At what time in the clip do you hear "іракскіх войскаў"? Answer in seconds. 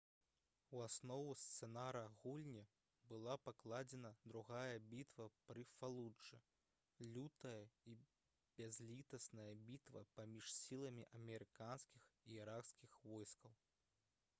12.43-13.59